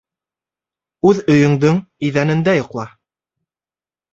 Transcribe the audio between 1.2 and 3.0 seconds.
өйөңдөң иҙәнендә йоҡла.